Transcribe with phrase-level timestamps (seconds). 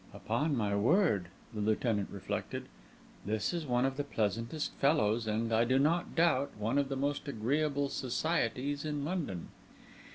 [0.15, 2.65] "Upon my word," the Lieutenant reflected,
[3.23, 6.95] "this is one of the pleasantest fellows and, I do not doubt, one of the
[6.95, 9.49] most agreeable societies in London."